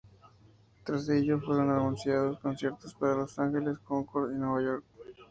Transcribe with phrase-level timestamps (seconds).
[0.83, 4.83] Tras ello, fueron anunciados conciertos para Los Ángeles, Concord y Nueva York.